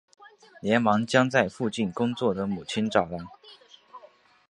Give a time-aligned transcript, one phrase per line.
[0.61, 3.19] 连忙将在附近工作的母亲找来